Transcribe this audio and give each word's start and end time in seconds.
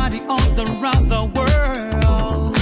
Everybody 0.00 0.26
all 0.28 0.60
around 0.60 1.08
the 1.08 1.24
world. 1.36 2.54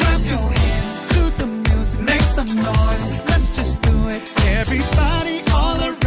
Clap 0.00 0.20
your 0.32 0.48
hands 0.58 1.08
to 1.08 1.22
the 1.38 1.46
music. 1.46 2.00
Make 2.00 2.20
some 2.20 2.54
noise. 2.56 3.24
Let's 3.28 3.56
just 3.56 3.80
do 3.82 4.08
it. 4.08 4.22
Everybody 4.58 5.42
all 5.52 5.80
around 5.80 6.03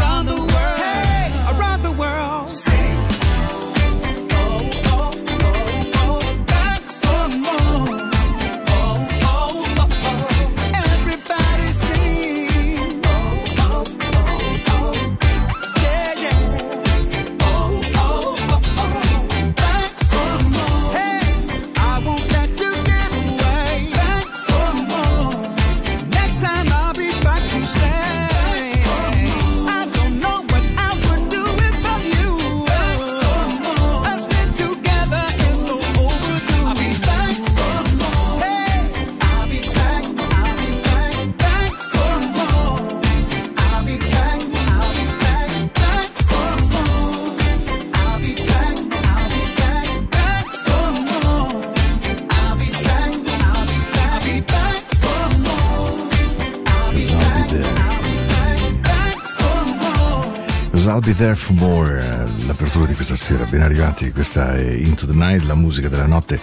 be 61.07 61.13
there 61.13 61.35
for 61.35 61.55
more, 61.55 61.99
eh, 61.99 62.45
l'apertura 62.45 62.85
di 62.85 62.93
questa 62.93 63.15
sera, 63.15 63.45
ben 63.45 63.61
arrivati, 63.61 64.11
questa 64.11 64.55
è 64.55 64.71
Into 64.71 65.05
the 65.05 65.13
Night, 65.13 65.45
la 65.45 65.55
musica 65.55 65.87
della 65.87 66.05
notte. 66.05 66.37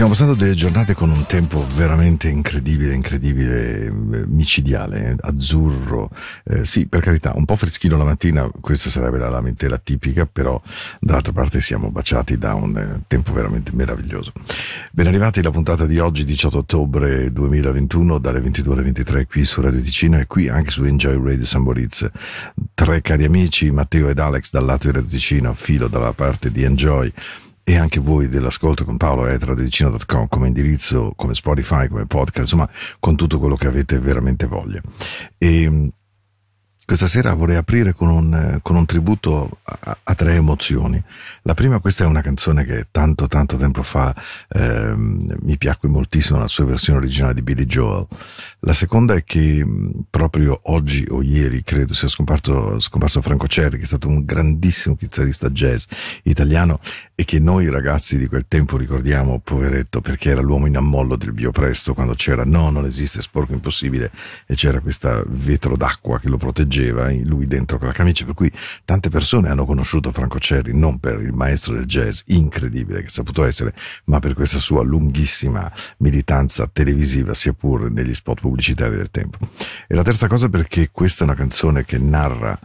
Stiamo 0.00 0.16
passando 0.16 0.34
delle 0.42 0.54
giornate 0.54 0.94
con 0.94 1.10
un 1.10 1.26
tempo 1.26 1.62
veramente 1.74 2.30
incredibile, 2.30 2.94
incredibile, 2.94 3.84
eh, 3.84 3.90
micidiale, 3.92 5.14
azzurro, 5.20 6.08
eh, 6.44 6.64
sì 6.64 6.86
per 6.86 7.02
carità, 7.02 7.32
un 7.34 7.44
po' 7.44 7.54
freschino 7.54 7.98
la 7.98 8.04
mattina, 8.04 8.50
questa 8.62 8.88
sarebbe 8.88 9.18
la 9.18 9.28
lamentela 9.28 9.76
tipica, 9.76 10.24
però 10.24 10.58
dall'altra 11.00 11.34
parte 11.34 11.60
siamo 11.60 11.90
baciati 11.90 12.38
da 12.38 12.54
un 12.54 12.78
eh, 12.78 13.02
tempo 13.08 13.34
veramente 13.34 13.72
meraviglioso. 13.74 14.32
Ben 14.90 15.06
arrivati 15.06 15.40
alla 15.40 15.50
puntata 15.50 15.84
di 15.84 15.98
oggi, 15.98 16.24
18 16.24 16.56
ottobre 16.56 17.30
2021, 17.30 18.16
dalle 18.16 18.40
22 18.40 18.72
alle 18.72 18.82
23 18.84 19.26
qui 19.26 19.44
su 19.44 19.60
Radio 19.60 19.82
Ticino 19.82 20.18
e 20.18 20.26
qui 20.26 20.48
anche 20.48 20.70
su 20.70 20.82
Enjoy 20.82 21.22
Radio 21.22 21.44
San 21.44 21.60
Moritz. 21.60 22.08
Tre 22.72 23.02
cari 23.02 23.26
amici, 23.26 23.70
Matteo 23.70 24.08
ed 24.08 24.18
Alex 24.18 24.50
dal 24.50 24.64
lato 24.64 24.86
di 24.86 24.94
Radio 24.94 25.10
Ticino, 25.10 25.52
Filo 25.52 25.88
dalla 25.88 26.14
parte 26.14 26.50
di 26.50 26.62
Enjoy 26.62 27.12
e 27.70 27.76
anche 27.76 28.00
voi 28.00 28.28
dell'ascolto 28.28 28.84
con 28.84 28.96
Paolo 28.96 29.26
at 29.26 29.44
radioticino.com 29.44 30.26
come 30.26 30.48
indirizzo, 30.48 31.12
come 31.14 31.34
Spotify, 31.34 31.86
come 31.86 32.04
podcast, 32.04 32.40
insomma 32.40 32.68
con 32.98 33.14
tutto 33.14 33.38
quello 33.38 33.54
che 33.54 33.68
avete 33.68 34.00
veramente 34.00 34.46
voglia. 34.46 34.80
E 35.38 35.92
questa 36.90 37.06
sera 37.06 37.34
vorrei 37.34 37.54
aprire 37.54 37.94
con 37.94 38.08
un, 38.08 38.34
eh, 38.34 38.58
con 38.62 38.74
un 38.74 38.84
tributo 38.84 39.60
a, 39.62 39.96
a 40.02 40.14
tre 40.16 40.34
emozioni. 40.34 41.00
La 41.42 41.54
prima, 41.54 41.78
questa 41.78 42.02
è 42.02 42.06
una 42.08 42.20
canzone 42.20 42.64
che 42.64 42.88
tanto 42.90 43.28
tanto 43.28 43.56
tempo 43.56 43.84
fa 43.84 44.12
ehm, 44.48 45.36
mi 45.42 45.56
piacque 45.56 45.88
moltissimo 45.88 46.40
la 46.40 46.48
sua 46.48 46.64
versione 46.64 46.98
originale 46.98 47.34
di 47.34 47.42
Billy 47.42 47.64
Joel. 47.64 48.08
La 48.62 48.72
seconda 48.72 49.14
è 49.14 49.22
che 49.22 49.64
proprio 50.10 50.58
oggi 50.64 51.06
o 51.10 51.22
ieri, 51.22 51.62
credo, 51.62 51.94
sia 51.94 52.08
scomparso, 52.08 52.80
scomparso 52.80 53.22
Franco 53.22 53.46
Cerri, 53.46 53.76
che 53.76 53.84
è 53.84 53.86
stato 53.86 54.08
un 54.08 54.24
grandissimo 54.24 54.96
chitarrista 54.96 55.48
jazz 55.48 55.84
italiano 56.24 56.80
e 57.20 57.24
che 57.26 57.38
noi 57.38 57.68
ragazzi 57.68 58.16
di 58.16 58.26
quel 58.28 58.46
tempo 58.48 58.78
ricordiamo, 58.78 59.40
poveretto, 59.40 60.00
perché 60.00 60.30
era 60.30 60.40
l'uomo 60.40 60.64
in 60.64 60.78
ammollo 60.78 61.16
del 61.16 61.34
biopresto 61.34 61.92
quando 61.92 62.14
c'era 62.14 62.44
no, 62.46 62.70
non 62.70 62.86
esiste 62.86 63.20
sporco 63.20 63.52
impossibile 63.52 64.10
e 64.46 64.54
c'era 64.54 64.80
questa 64.80 65.22
vetro 65.26 65.76
d'acqua 65.76 66.18
che 66.18 66.30
lo 66.30 66.38
proteggeva, 66.38 67.12
lui 67.24 67.44
dentro 67.44 67.76
con 67.76 67.88
la 67.88 67.92
camicia, 67.92 68.24
per 68.24 68.32
cui 68.32 68.50
tante 68.86 69.10
persone 69.10 69.50
hanno 69.50 69.66
conosciuto 69.66 70.12
Franco 70.12 70.38
Cerri 70.38 70.74
non 70.74 70.98
per 70.98 71.20
il 71.20 71.34
maestro 71.34 71.74
del 71.74 71.84
jazz 71.84 72.22
incredibile 72.28 73.00
che 73.00 73.08
è 73.08 73.10
saputo 73.10 73.44
essere, 73.44 73.74
ma 74.04 74.18
per 74.18 74.32
questa 74.32 74.58
sua 74.58 74.82
lunghissima 74.82 75.70
militanza 75.98 76.70
televisiva, 76.72 77.34
sia 77.34 77.52
pur 77.52 77.90
negli 77.90 78.14
spot 78.14 78.40
pubblicitari 78.40 78.96
del 78.96 79.10
tempo. 79.10 79.36
E 79.86 79.94
la 79.94 80.02
terza 80.02 80.26
cosa 80.26 80.48
perché 80.48 80.88
questa 80.90 81.24
è 81.24 81.26
una 81.26 81.36
canzone 81.36 81.84
che 81.84 81.98
narra 81.98 82.58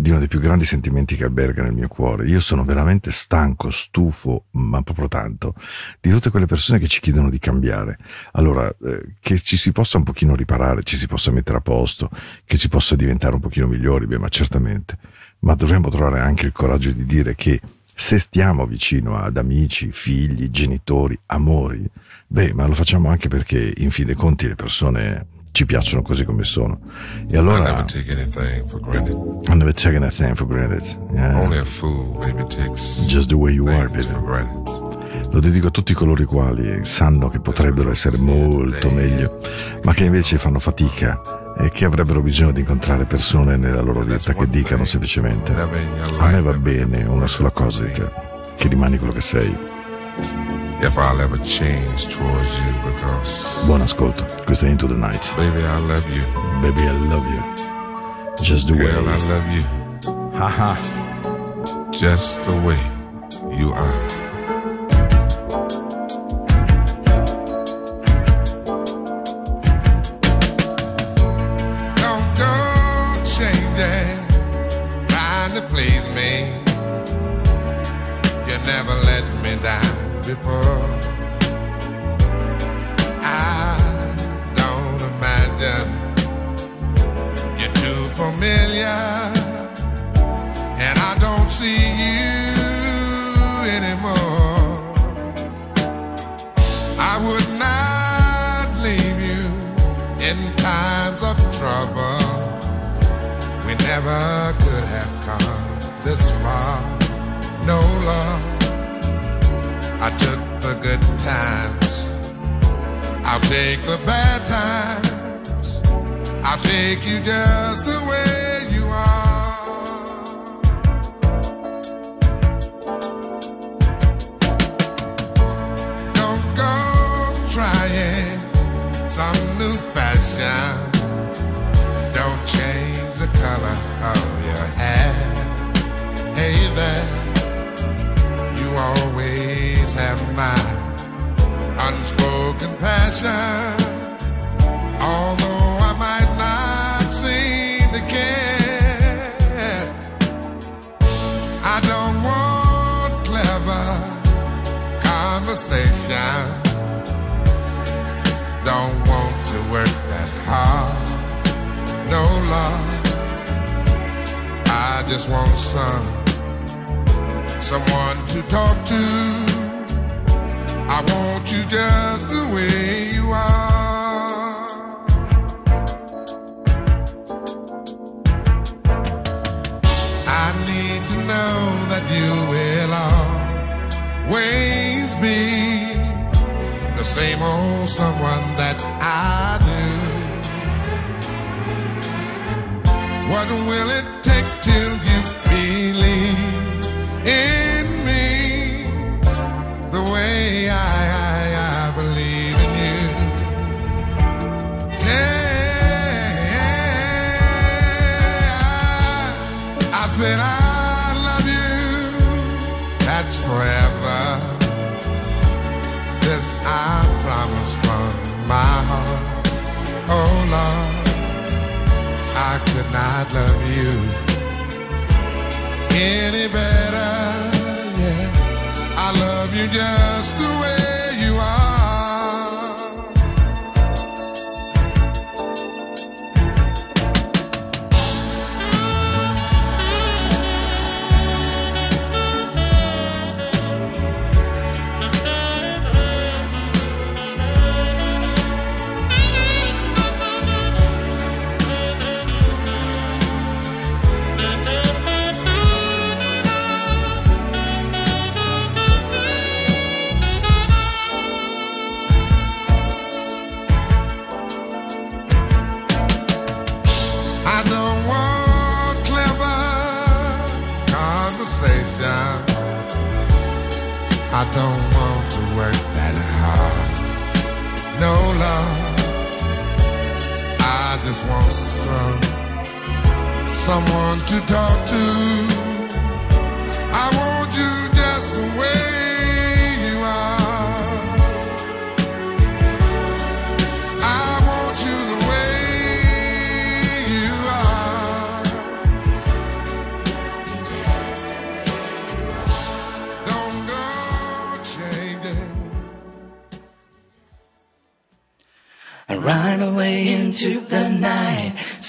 di 0.00 0.08
uno 0.08 0.18
dei 0.18 0.28
più 0.28 0.40
grandi 0.40 0.64
sentimenti 0.64 1.14
che 1.14 1.24
alberga 1.24 1.62
nel 1.62 1.74
mio 1.74 1.86
cuore. 1.86 2.26
Io 2.26 2.40
sono 2.40 2.64
veramente 2.64 3.12
stanco, 3.12 3.68
stufo, 3.68 4.44
ma 4.52 4.80
proprio 4.82 5.08
tanto, 5.08 5.54
di 6.00 6.10
tutte 6.10 6.30
quelle 6.30 6.46
persone 6.46 6.78
che 6.78 6.88
ci 6.88 7.00
chiedono 7.00 7.28
di 7.28 7.38
cambiare. 7.38 7.98
Allora, 8.32 8.66
eh, 8.82 9.14
che 9.20 9.38
ci 9.38 9.58
si 9.58 9.72
possa 9.72 9.98
un 9.98 10.04
pochino 10.04 10.34
riparare, 10.34 10.82
ci 10.84 10.96
si 10.96 11.06
possa 11.06 11.30
mettere 11.30 11.58
a 11.58 11.60
posto, 11.60 12.08
che 12.46 12.56
ci 12.56 12.68
possa 12.68 12.96
diventare 12.96 13.34
un 13.34 13.40
pochino 13.40 13.66
migliori, 13.66 14.06
beh, 14.06 14.18
ma 14.18 14.28
certamente. 14.28 14.96
Ma 15.40 15.54
dovremmo 15.54 15.90
trovare 15.90 16.20
anche 16.20 16.46
il 16.46 16.52
coraggio 16.52 16.92
di 16.92 17.04
dire 17.04 17.34
che 17.34 17.60
se 17.92 18.18
stiamo 18.18 18.64
vicino 18.64 19.18
ad 19.18 19.36
amici, 19.36 19.90
figli, 19.92 20.50
genitori, 20.50 21.18
amori, 21.26 21.84
beh, 22.26 22.54
ma 22.54 22.66
lo 22.66 22.74
facciamo 22.74 23.10
anche 23.10 23.28
perché 23.28 23.74
in 23.76 23.90
fin 23.90 24.06
dei 24.06 24.14
conti 24.14 24.48
le 24.48 24.54
persone 24.54 25.26
ci 25.52 25.66
piacciono 25.66 26.02
così 26.02 26.24
come 26.24 26.44
sono. 26.44 26.78
E 27.28 27.36
allora. 27.36 27.58
I 27.58 27.62
never 27.62 27.84
take 27.84 28.12
anything 28.12 28.68
for 28.68 28.80
granted. 28.80 29.16
I 29.48 29.54
never 29.54 29.72
take 29.72 29.96
anything 29.96 30.34
for 30.34 30.46
granted. 30.46 30.82
Yeah. 31.12 31.40
Only 31.40 31.58
a 31.58 31.64
fool 31.64 32.18
maybe 32.20 32.44
takes 32.48 33.06
just 33.06 33.28
the 33.28 33.36
way 33.36 33.52
you 33.52 33.66
are, 33.68 33.88
baby. 33.88 34.02
For 34.02 34.22
granted. 34.22 34.88
Lo 35.32 35.38
dedico 35.38 35.68
a 35.68 35.70
tutti 35.70 35.94
coloro 35.94 36.20
i 36.20 36.24
quali 36.24 36.84
sanno 36.84 37.28
che 37.28 37.38
potrebbero 37.38 37.90
essere 37.90 38.16
molto 38.16 38.90
meglio, 38.90 39.38
ma 39.84 39.94
che 39.94 40.04
invece 40.04 40.38
fanno 40.38 40.58
fatica 40.58 41.20
e 41.56 41.70
che 41.70 41.84
avrebbero 41.84 42.20
bisogno 42.20 42.50
di 42.50 42.60
incontrare 42.60 43.04
persone 43.04 43.56
nella 43.56 43.80
loro 43.80 44.00
vita 44.00 44.32
che 44.32 44.48
dicano 44.48 44.84
semplicemente 44.84 45.54
a 45.54 45.66
me 46.30 46.42
va 46.42 46.52
bene 46.54 47.04
una 47.04 47.28
sola 47.28 47.50
cosa 47.50 47.84
di 47.84 47.92
te, 47.92 48.10
che 48.56 48.68
rimani 48.68 48.98
quello 48.98 49.12
che 49.12 49.20
sei. 49.20 50.59
If 50.82 50.96
I'll 50.96 51.20
ever 51.20 51.36
change 51.38 52.08
towards 52.08 52.58
you 52.60 52.72
because 52.84 53.64
Buon 53.66 53.82
ascolto, 53.82 54.24
questa 54.44 54.66
è 54.66 54.70
Into 54.70 54.86
the 54.86 54.94
Night. 54.94 55.34
Baby, 55.36 55.60
I 55.60 55.78
love 55.86 56.08
you. 56.08 56.24
Baby, 56.62 56.82
I 56.82 56.92
love 57.08 57.26
you. 57.28 57.42
Just 58.42 58.68
the 58.68 58.74
Girl, 58.74 59.04
way. 59.04 59.12
I 59.12 59.18
love 59.28 59.48
you. 59.52 59.64
Haha. 60.38 60.76
Just 61.90 62.42
the 62.46 62.58
way 62.62 62.78
you 63.56 63.72
are. 63.72 64.09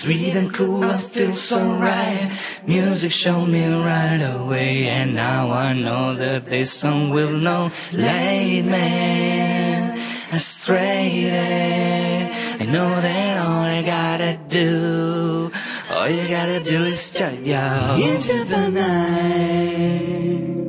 Sweet 0.02 0.34
and 0.36 0.52
cool, 0.52 0.84
I 0.84 0.98
feel 0.98 1.32
so 1.32 1.62
right. 1.74 2.32
Music 2.66 3.12
showed 3.12 3.46
me 3.46 3.72
right 3.72 4.18
away, 4.18 4.88
and 4.88 5.14
now 5.14 5.52
I 5.52 5.74
know 5.74 6.16
that 6.16 6.46
this 6.46 6.74
song 6.74 7.12
will 7.12 7.38
know. 7.38 7.70
Late 7.94 8.64
man, 8.64 10.00
astray. 10.34 11.30
I 12.60 12.66
know 12.66 12.90
that 13.00 13.38
all 13.46 13.62
I 13.62 13.84
gotta 13.84 14.40
do, 14.48 15.52
all 15.92 16.10
you 16.10 16.28
gotta 16.28 16.60
do 16.62 16.82
is 16.82 17.12
turn 17.12 17.46
your 17.46 17.62
into 18.00 18.44
the 18.44 18.70
night. 18.72 20.61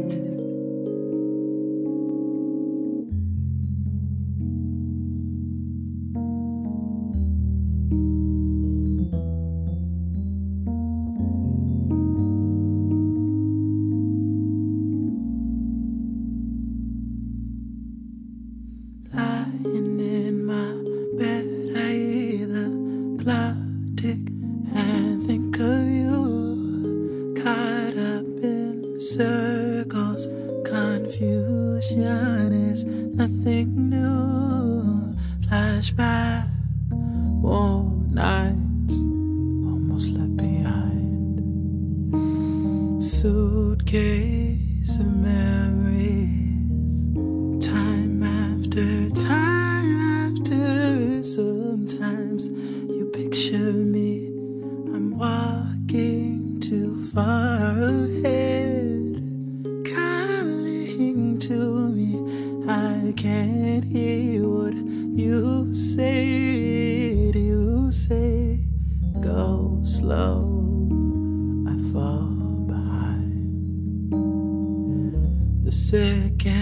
You 65.22 65.72
said, 65.72 67.36
you 67.36 67.92
say, 67.92 68.58
go 69.20 69.78
slow. 69.84 70.50
I 71.68 71.76
fall 71.92 72.66
behind. 72.66 74.10
The 75.64 75.70
second. 75.70 76.61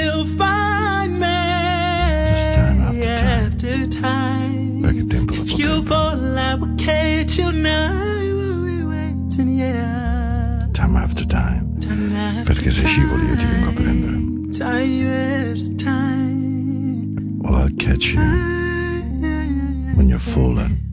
Time 10.71 10.97
after 10.97 11.25
time. 11.25 11.73
Perché 12.43 12.71
se 12.71 12.87
scivoli 12.87 13.25
io 13.27 13.35
ti 13.35 13.45
vengo 13.45 13.69
a 13.69 13.73
prendere. 13.73 14.17
Well, 17.41 17.55
I'll 17.55 17.75
catch 17.75 18.13
you 18.13 18.21
when 19.95 20.07
you're 20.07 20.19
falling. 20.19 20.90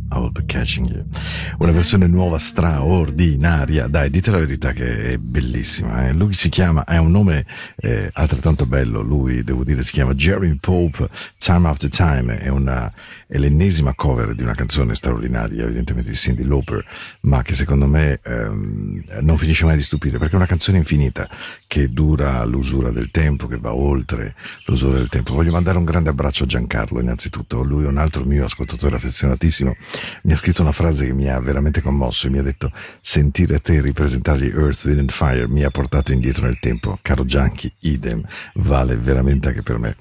Canzone 1.88 2.06
nuova 2.06 2.38
straordinaria. 2.38 3.86
Dai, 3.86 4.10
dite 4.10 4.30
la 4.30 4.38
verità 4.38 4.72
che 4.72 5.12
è 5.12 5.16
bellissima. 5.16 6.08
Eh? 6.08 6.12
Lui 6.12 6.32
si 6.32 6.48
chiama, 6.48 6.84
ha 6.84 7.00
un 7.00 7.10
nome 7.10 7.46
eh, 7.76 8.10
altrettanto 8.12 8.66
bello. 8.66 9.00
Lui, 9.00 9.42
devo 9.42 9.64
dire, 9.64 9.82
si 9.84 9.92
chiama 9.92 10.14
Jeremy 10.14 10.56
Pope. 10.56 11.08
Time 11.38 11.68
After 11.68 11.88
Time 11.88 12.38
è, 12.38 12.48
una, 12.48 12.92
è 13.26 13.38
l'ennesima 13.38 13.94
cover 13.94 14.34
di 14.34 14.42
una 14.42 14.54
canzone 14.54 14.94
straordinaria, 14.94 15.64
evidentemente 15.64 16.10
di 16.10 16.16
Cindy 16.16 16.44
Lauper, 16.44 16.84
ma 17.22 17.42
che 17.42 17.54
secondo 17.54 17.86
me 17.86 18.20
ehm, 18.22 19.02
non 19.20 19.38
finisce 19.38 19.64
mai 19.64 19.76
di 19.76 19.82
stupire 19.82 20.18
perché 20.18 20.34
è 20.34 20.36
una 20.36 20.46
canzone 20.46 20.78
infinita 20.78 21.28
che 21.66 21.90
dura 21.90 22.44
l'usura 22.44 22.90
del 22.90 23.10
tempo, 23.10 23.46
che 23.46 23.58
va 23.58 23.72
oltre 23.74 24.34
l'usura 24.66 24.98
del 24.98 25.08
tempo. 25.08 25.34
Voglio 25.34 25.52
mandare 25.52 25.78
un 25.78 25.84
grande 25.84 26.10
abbraccio 26.10 26.44
a 26.44 26.46
Giancarlo, 26.46 27.00
innanzitutto. 27.00 27.62
Lui 27.62 27.84
è 27.84 27.88
un 27.88 27.98
altro 27.98 28.24
mio 28.24 28.44
ascoltatore 28.44 28.96
affezionatissimo. 28.96 29.76
Mi 30.22 30.32
ha 30.32 30.36
scritto 30.36 30.62
una 30.62 30.72
frase 30.72 31.06
che 31.06 31.12
mi 31.12 31.28
ha 31.28 31.38
veramente 31.40 31.80
commosso 31.82 32.26
e 32.26 32.30
mi 32.30 32.38
ha 32.38 32.42
detto: 32.42 32.72
Sentire 33.00 33.60
te 33.60 33.80
ripresentare 33.80 34.40
gli 34.40 34.48
Earth, 34.48 34.84
Wind 34.84 34.98
and 34.98 35.10
Fire 35.10 35.48
mi 35.48 35.64
ha 35.64 35.70
portato 35.70 36.12
indietro 36.12 36.44
nel 36.44 36.58
tempo. 36.58 36.98
Caro 37.02 37.24
Gianchi, 37.24 37.72
idem, 37.80 38.22
vale 38.54 38.96
veramente 38.96 39.48
anche 39.48 39.62
per 39.62 39.78
me. 39.78 39.96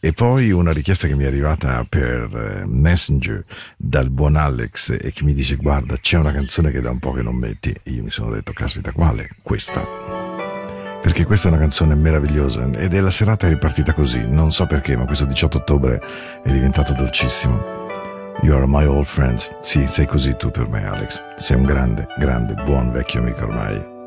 E 0.00 0.12
poi 0.12 0.50
una 0.50 0.72
richiesta 0.72 1.06
che 1.06 1.14
mi 1.14 1.24
è 1.24 1.26
arrivata 1.26 1.84
per 1.86 2.62
eh, 2.62 2.66
Messenger 2.66 3.44
dal 3.76 4.08
buon 4.08 4.36
Alex 4.36 4.96
e 4.98 5.12
che 5.12 5.24
mi 5.24 5.34
dice 5.34 5.56
guarda 5.56 5.96
c'è 5.96 6.16
una 6.16 6.32
canzone 6.32 6.70
che 6.70 6.80
da 6.80 6.90
un 6.90 6.98
po' 6.98 7.12
che 7.12 7.22
non 7.22 7.34
metti 7.34 7.70
e 7.82 7.90
io 7.90 8.02
mi 8.02 8.10
sono 8.10 8.30
detto 8.30 8.52
caspita 8.54 8.92
quale? 8.92 9.28
Questa. 9.42 9.84
perché 11.02 11.24
questa 11.24 11.48
è 11.48 11.50
una 11.52 11.60
canzone 11.60 11.94
meravigliosa 11.94 12.70
ed 12.76 12.94
è 12.94 13.00
la 13.00 13.10
serata 13.10 13.48
ripartita 13.48 13.94
così, 13.94 14.26
non 14.26 14.52
so 14.52 14.66
perché, 14.66 14.96
ma 14.96 15.06
questo 15.06 15.24
18 15.24 15.58
ottobre 15.58 16.00
è 16.42 16.50
diventato 16.50 16.92
dolcissimo. 16.92 17.99
You 18.42 18.54
are 18.54 18.66
my 18.66 18.86
old 18.86 19.06
friend. 19.06 19.38
Sì, 19.60 19.86
sei 19.86 20.06
così 20.06 20.34
tu 20.36 20.50
per 20.50 20.66
me, 20.66 20.86
Alex. 20.86 21.20
Sei 21.36 21.56
un 21.56 21.64
grande, 21.64 22.06
grande, 22.16 22.54
buon 22.64 22.90
vecchio 22.90 23.20
amico 23.20 23.44
ormai. 23.44 23.99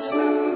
listen. 0.00 0.49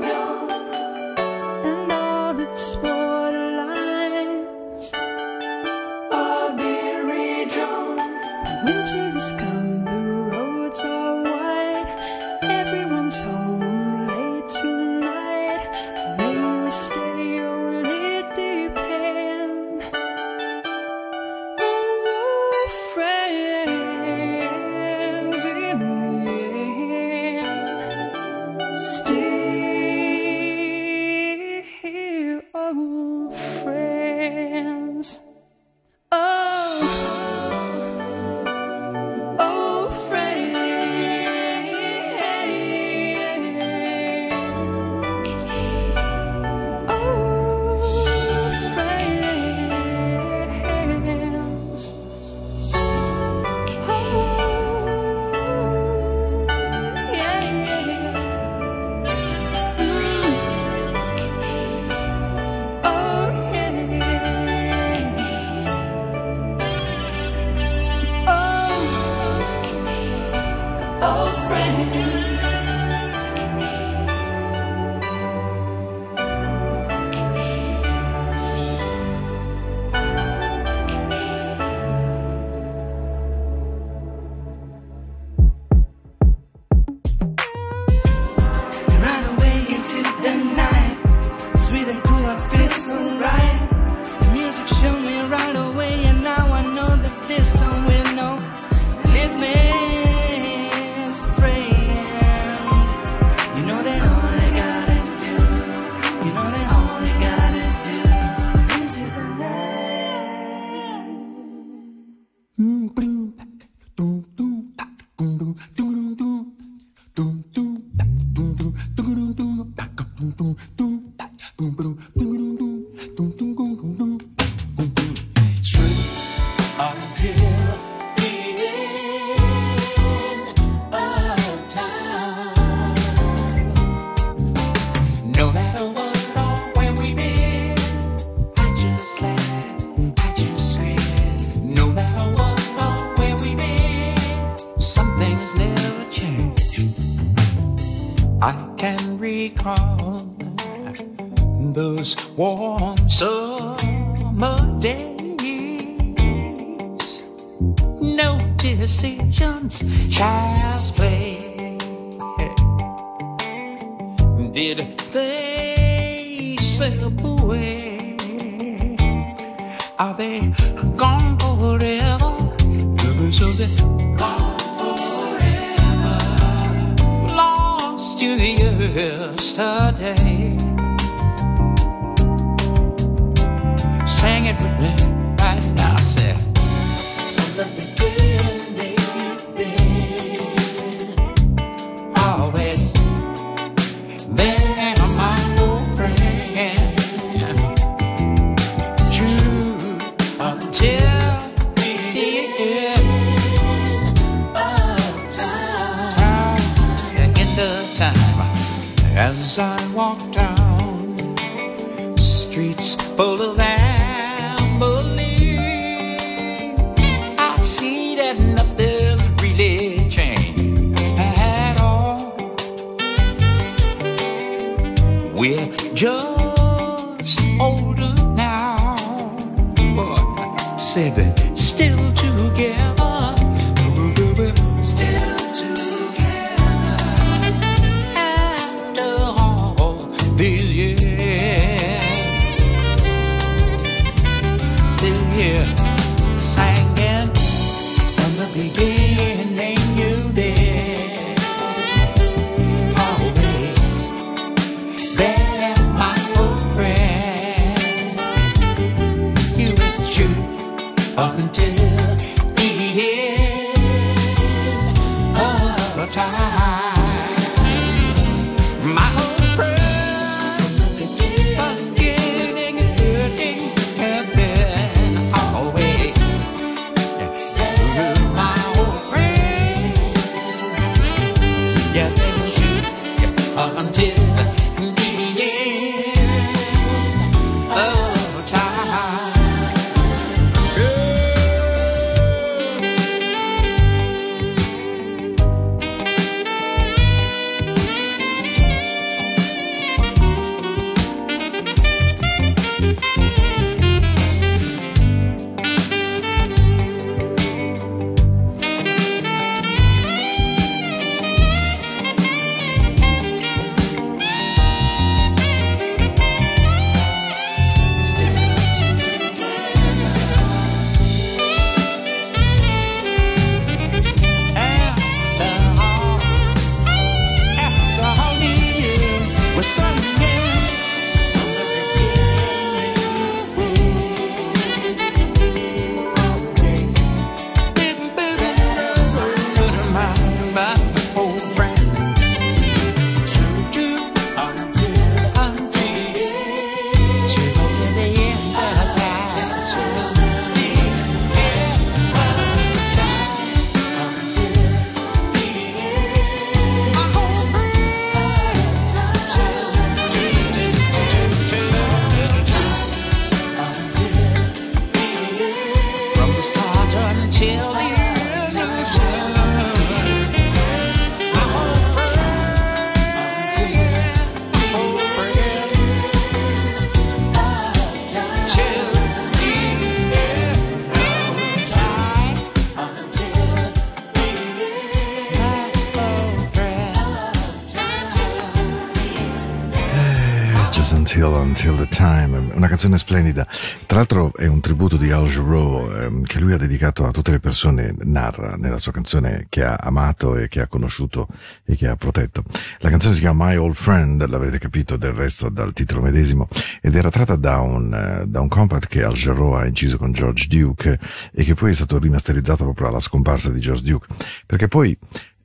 Splendida. 393.14 393.46
Tra 393.87 393.98
l'altro 393.98 394.35
è 394.35 394.46
un 394.46 394.61
tributo 394.61 394.96
di 394.96 395.12
Al 395.12 395.29
Jarreau 395.29 395.90
ehm, 395.90 396.22
che 396.24 396.40
lui 396.40 396.53
ha 396.53 396.57
dedicato 396.57 397.07
a 397.07 397.12
tutte 397.12 397.31
le 397.31 397.38
persone, 397.38 397.94
narra 398.03 398.57
nella 398.57 398.79
sua 398.79 398.90
canzone 398.90 399.46
che 399.48 399.62
ha 399.62 399.77
amato 399.77 400.37
e 400.37 400.48
che 400.48 400.61
ha 400.61 400.66
conosciuto 400.66 401.29
e 401.64 401.77
che 401.77 401.87
ha 401.87 401.94
protetto. 401.94 402.42
La 402.79 402.90
canzone 402.90 403.14
si 403.14 403.20
chiama 403.20 403.46
My 403.46 403.57
Old 403.57 403.74
Friend, 403.74 404.27
l'avrete 404.27 404.59
capito 404.59 404.96
del 404.96 405.12
resto 405.12 405.48
dal 405.48 405.72
titolo 405.72 406.00
medesimo, 406.00 406.48
ed 406.81 406.96
era 406.96 407.11
tratta 407.11 407.37
da 407.37 407.61
un, 407.61 407.94
eh, 407.94 408.27
da 408.27 408.40
un 408.40 408.48
compact 408.48 408.88
che 408.88 409.05
Al 409.05 409.14
Jarreau 409.14 409.53
ha 409.53 409.66
inciso 409.66 409.96
con 409.96 410.11
George 410.12 410.46
Duke 410.48 410.98
e 411.33 411.44
che 411.44 411.55
poi 411.55 411.70
è 411.70 411.74
stato 411.74 411.98
rimasterizzato 411.98 412.64
proprio 412.64 412.88
alla 412.88 413.00
scomparsa 413.00 413.50
di 413.50 413.61
George 413.61 413.85
Duke, 413.85 414.09
perché 414.44 414.66
poi 414.66 414.96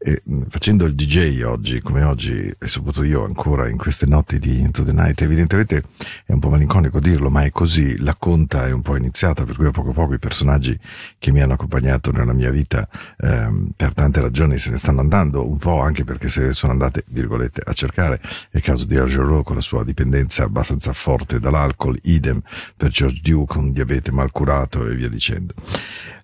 e 0.01 0.23
facendo 0.47 0.85
il 0.85 0.95
DJ 0.95 1.41
oggi, 1.43 1.81
come 1.81 2.03
oggi, 2.03 2.53
e 2.57 2.67
soprattutto 2.67 3.03
io 3.03 3.25
ancora 3.25 3.67
in 3.67 3.75
queste 3.75 4.05
notti 4.05 4.39
di 4.39 4.61
Into 4.61 4.85
the 4.85 4.93
Night, 4.93 5.21
evidentemente 5.21 5.83
è 6.25 6.31
un 6.31 6.39
po' 6.39 6.49
malinconico 6.49 7.01
dirlo, 7.01 7.29
ma 7.29 7.43
è 7.43 7.51
così, 7.51 7.97
la 7.97 8.15
conta 8.15 8.65
è 8.65 8.71
un 8.71 8.81
po' 8.81 8.95
iniziata, 8.95 9.43
per 9.43 9.57
cui 9.57 9.65
a 9.65 9.71
poco 9.71 9.89
a 9.89 9.93
poco 9.93 10.13
i 10.13 10.19
personaggi 10.19 10.77
che 11.17 11.31
mi 11.33 11.41
hanno 11.41 11.53
accompagnato 11.53 12.11
nella 12.11 12.31
mia 12.31 12.49
vita 12.49 12.87
ehm, 13.17 13.71
per 13.75 13.93
tante 13.93 14.21
ragioni 14.21 14.57
se 14.57 14.71
ne 14.71 14.77
stanno 14.77 15.01
andando, 15.01 15.45
un 15.45 15.57
po' 15.57 15.81
anche 15.81 16.05
perché 16.05 16.29
se 16.29 16.53
sono 16.53 16.71
andate, 16.71 17.03
virgolette, 17.07 17.61
a 17.65 17.73
cercare. 17.73 18.21
Il 18.51 18.61
caso 18.61 18.85
di 18.85 18.95
Argero 18.95 19.43
con 19.43 19.55
la 19.55 19.61
sua 19.61 19.83
dipendenza 19.83 20.43
abbastanza 20.43 20.93
forte 20.93 21.41
dall'alcol, 21.41 21.99
idem 22.03 22.41
per 22.77 22.89
George 22.89 23.19
Duke 23.21 23.53
con 23.53 23.73
diabete 23.73 24.11
mal 24.11 24.31
curato 24.31 24.87
e 24.87 24.95
via 24.95 25.09
dicendo. 25.09 25.53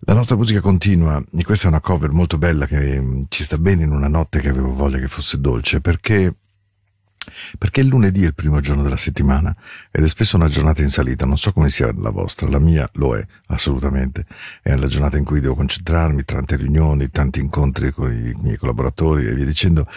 La 0.02 0.14
nostra 0.14 0.36
musica 0.36 0.62
continua 0.62 1.24
e 1.36 1.44
questa 1.44 1.66
è 1.66 1.70
una 1.70 1.80
cover 1.80 2.12
molto 2.12 2.38
bella 2.38 2.66
che 2.66 3.00
mm, 3.00 3.24
ci 3.30 3.44
sta 3.44 3.58
bene 3.58 3.84
in 3.84 3.92
una 3.92 4.08
notte 4.08 4.40
che 4.40 4.50
avevo 4.50 4.74
voglia 4.74 5.00
che 5.00 5.08
fosse 5.08 5.40
dolce 5.40 5.82
perché 5.82 6.36
perché 7.58 7.82
il 7.82 7.88
lunedì 7.88 8.24
è 8.24 8.28
il 8.28 8.34
primo 8.34 8.60
giorno 8.60 8.84
della 8.84 8.98
settimana 8.98 9.56
ed 9.92 10.04
è 10.04 10.08
spesso 10.08 10.36
una 10.36 10.48
giornata 10.48 10.82
in 10.82 10.90
salita, 10.90 11.26
non 11.26 11.38
so 11.38 11.52
come 11.52 11.70
sia 11.70 11.92
la 11.98 12.10
vostra, 12.10 12.48
la 12.48 12.60
mia 12.60 12.90
lo 12.94 13.16
è 13.16 13.26
assolutamente, 13.48 14.26
è 14.62 14.76
la 14.76 14.88
giornata 14.88 15.18
in 15.18 15.24
cui 15.24 15.40
devo 15.40 15.56
concentrarmi, 15.56 16.24
tante 16.24 16.56
riunioni, 16.56 17.10
tanti 17.10 17.40
incontri 17.40 17.92
con 17.92 18.12
i 18.12 18.34
miei 18.42 18.58
collaboratori 18.58 19.26
e 19.26 19.34
via 19.34 19.46
dicendo. 19.46 19.88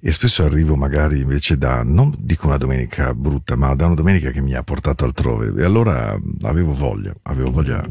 E 0.00 0.12
spesso 0.12 0.42
arrivo 0.44 0.76
magari 0.76 1.20
invece 1.20 1.56
da, 1.56 1.82
non 1.82 2.12
dico 2.18 2.46
una 2.46 2.56
domenica 2.56 3.14
brutta, 3.14 3.56
ma 3.56 3.74
da 3.74 3.86
una 3.86 3.94
domenica 3.94 4.30
che 4.30 4.40
mi 4.40 4.54
ha 4.54 4.62
portato 4.62 5.04
altrove. 5.04 5.52
E 5.56 5.64
allora 5.64 6.18
avevo 6.42 6.72
voglia, 6.72 7.14
avevo 7.22 7.50
voglia 7.50 7.88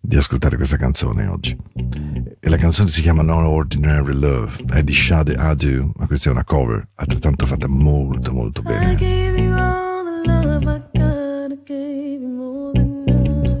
di 0.00 0.16
ascoltare 0.16 0.56
questa 0.56 0.76
canzone 0.76 1.26
oggi. 1.26 1.56
E 2.38 2.48
la 2.48 2.56
canzone 2.56 2.88
si 2.88 3.02
chiama 3.02 3.22
Non 3.22 3.44
Ordinary 3.44 4.12
Love, 4.12 4.52
è 4.74 4.82
di 4.82 4.94
Shade 4.94 5.34
Adu, 5.34 5.92
ma 5.96 6.06
questa 6.06 6.28
è 6.30 6.32
una 6.32 6.44
cover, 6.44 6.86
altrettanto 6.96 7.46
fatta 7.46 7.68
molto 7.68 8.19
molto 8.28 8.62
bene. 8.62 8.96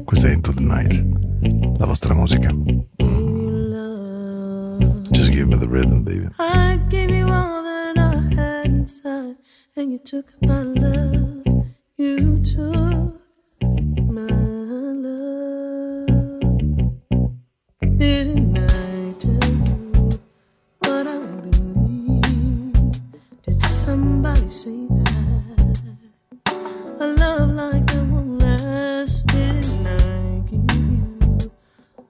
Questa 0.04 0.28
è 0.28 0.32
Into 0.32 0.52
the 0.52 0.62
Night, 0.62 1.04
la 1.78 1.86
vostra 1.86 2.14
musica. 2.14 2.52
Just 5.10 5.30
give 5.30 5.46
me 5.46 5.56
the 5.56 5.66
rhythm, 5.66 6.02
baby. 6.02 6.28
I 6.38 6.78
gave 6.88 7.10
you 7.10 7.26
all 7.26 7.62
that 7.62 7.96
I 7.96 8.34
had 8.34 8.66
inside, 8.66 9.36
and 9.76 9.92
you 9.92 9.98
took 10.02 10.32
my 10.42 10.62
love. 10.62 11.42
You 11.96 12.40
took 12.42 13.20
my 14.08 14.26
love. 14.92 16.06
Didn't 17.96 18.49
say 24.50 24.88
that 24.88 25.86
a 26.98 27.06
love 27.06 27.50
like 27.50 27.86
that 27.86 28.02
won't 28.10 28.40
last? 28.40 29.24
Didn't 29.28 29.86
I 29.86 30.42
give 30.50 30.76
you 30.76 31.52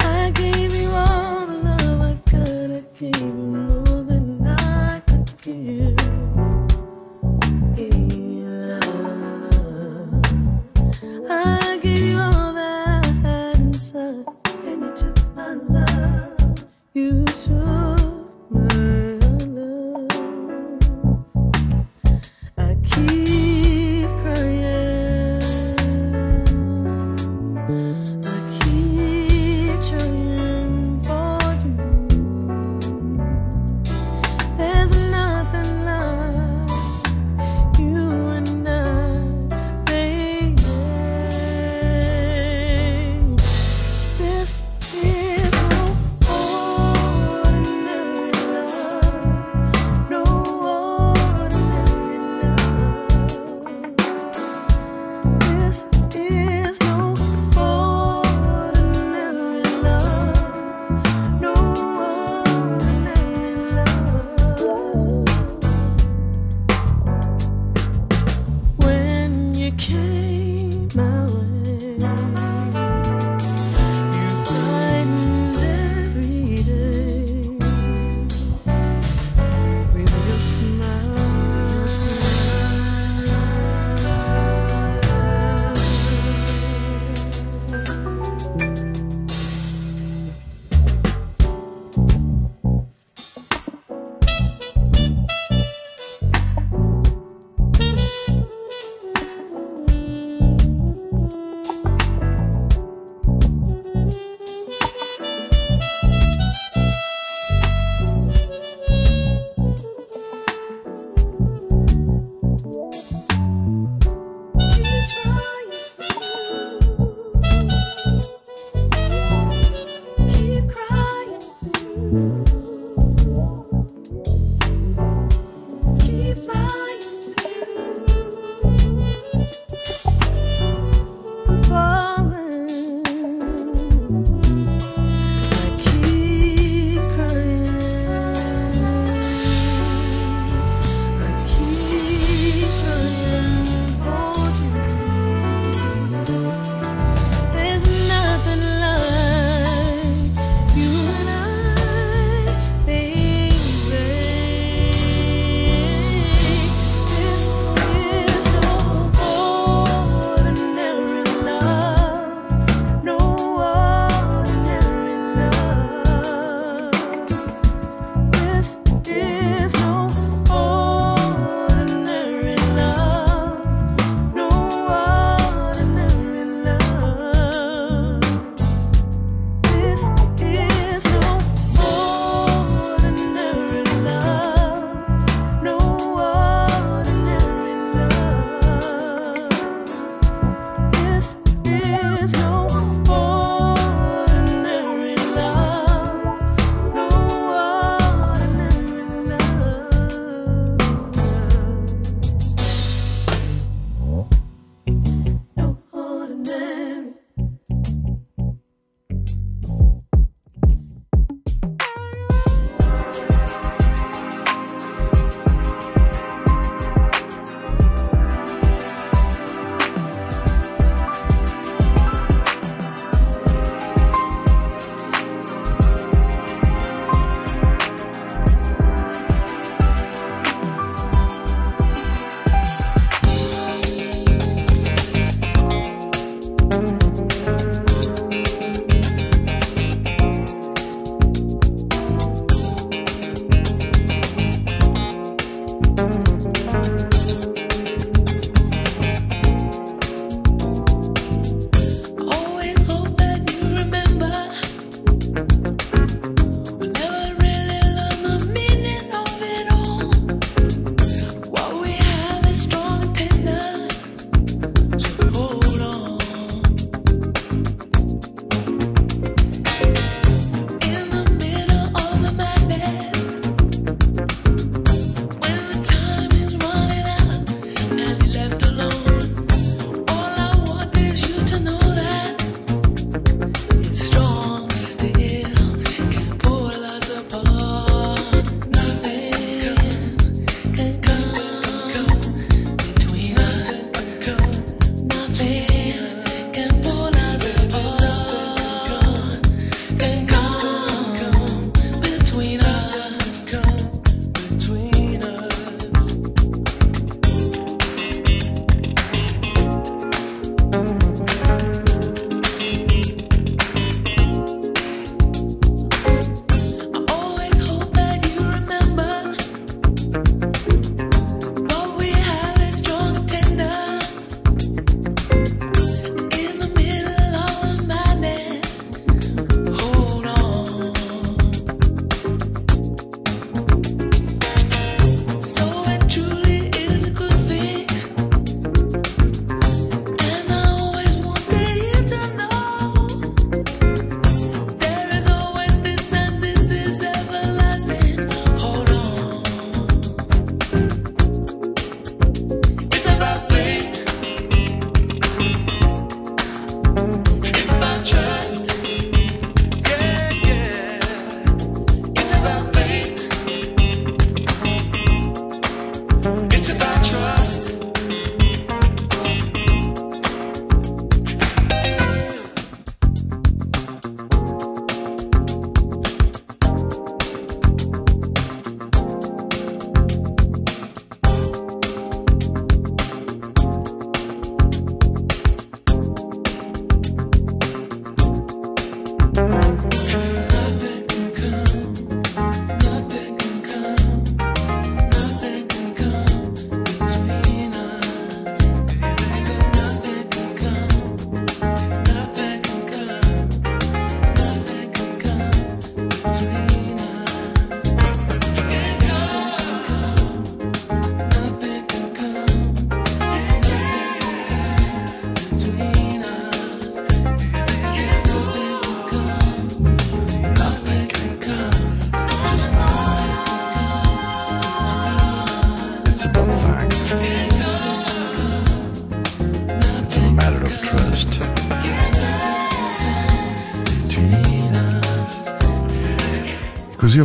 I 0.00 0.30
gave 0.30 0.74
you 0.74 0.88
all 0.90 1.46
the 1.46 1.56
love 1.62 2.00
I 2.00 2.14
got, 2.28 2.70
It's 2.70 3.35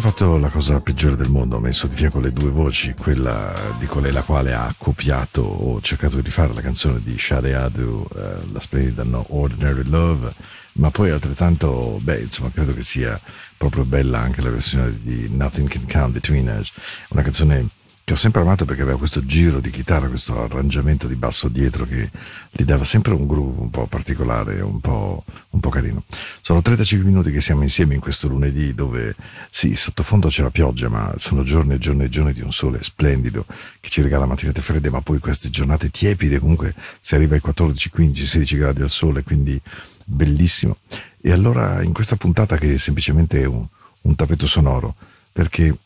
ho 0.02 0.04
fatto 0.04 0.38
la 0.38 0.50
cosa 0.50 0.82
peggiore 0.82 1.16
del 1.16 1.30
mondo, 1.30 1.58
ho 1.58 1.60
messo 1.60 1.86
di 1.86 1.96
fianco 1.96 2.20
le 2.20 2.34
due 2.34 2.50
voci, 2.50 2.96
quella 2.98 3.54
di 3.78 3.86
colei 3.86 4.12
la 4.12 4.24
quale 4.24 4.52
ha 4.52 4.74
copiato 4.76 5.44
o 5.44 5.80
cercato 5.80 6.16
di 6.16 6.24
rifare 6.24 6.56
la 6.56 6.62
canzone 6.62 7.04
di 7.04 7.16
Shade 7.20 7.54
Adu, 7.54 8.08
eh, 8.16 8.20
la 8.52 8.60
splendida 8.60 9.04
No 9.04 9.24
Ordinary 9.30 9.84
Love, 9.84 10.34
ma 10.74 10.90
poi 10.90 11.12
altrettanto, 11.12 12.00
beh, 12.02 12.22
insomma, 12.22 12.50
credo 12.50 12.74
che 12.74 12.82
sia 12.82 13.20
proprio 13.56 13.86
bella 13.86 14.18
anche 14.18 14.42
la 14.42 14.50
versione 14.50 14.98
di 15.04 15.30
Nothing 15.30 15.68
Can 15.68 15.86
Come 15.88 16.14
Between 16.14 16.50
Us, 16.50 16.72
una 17.10 17.22
canzone 17.22 17.68
che 18.04 18.14
ho 18.14 18.20
sempre 18.20 18.42
amato 18.42 18.66
perché 18.66 18.82
aveva 18.82 18.98
questo 18.98 19.24
giro 19.24 19.60
di 19.60 19.70
chitarra, 19.70 20.08
questo 20.08 20.44
arrangiamento 20.44 21.08
di 21.08 21.16
basso 21.16 21.48
dietro 21.48 21.86
che 21.86 22.10
gli 22.50 22.64
dava 22.64 22.84
sempre 22.84 23.14
un 23.14 23.28
groove 23.28 23.62
un 23.62 23.70
po' 23.70 23.86
particolare, 23.86 24.60
un 24.62 24.82
po', 24.82 25.24
un 25.52 25.60
po' 25.60 25.70
carino. 25.70 26.04
Sono 26.44 26.64
35 26.64 27.08
minuti 27.08 27.32
che 27.32 27.40
siamo 27.40 27.62
insieme 27.62 27.94
in 27.94 28.00
questo 28.00 28.28
lunedì 28.28 28.74
dove 28.74 29.16
sì, 29.52 29.76
sottofondo 29.76 30.28
c'è 30.28 30.42
la 30.42 30.50
pioggia, 30.50 30.90
ma 30.90 31.14
sono 31.18 31.44
giorni 31.44 31.76
e 31.76 31.78
giorni 31.78 32.06
e 32.06 32.10
giorni 32.10 32.34
di 32.34 32.42
un 32.42 32.52
sole 32.52 32.82
splendido 32.82 33.46
che 33.80 33.90
ci 33.90 34.02
regala 34.02 34.26
mattinate 34.26 34.62
fredde, 34.62 34.90
ma 34.90 35.02
poi 35.02 35.20
queste 35.20 35.52
giornate 35.52 35.92
tiepide, 35.92 36.40
comunque 36.40 36.74
si 37.00 37.14
arriva 37.14 37.36
ai 37.36 37.42
14, 37.42 37.90
15, 37.92 38.26
16 38.26 38.58
gradi 38.58 38.82
al 38.82 38.90
sole, 38.90 39.22
quindi 39.22 39.62
bellissimo. 40.04 40.78
E 41.22 41.32
allora 41.32 41.84
in 41.84 41.94
questa 41.94 42.16
puntata 42.16 42.58
che 42.58 42.74
è 42.74 42.78
semplicemente 42.78 43.46
un, 43.46 43.64
un 44.02 44.16
tappeto 44.16 44.48
sonoro, 44.48 44.96
perché 45.32 45.78